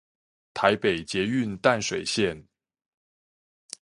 [0.55, 2.47] 臺北捷運淡水線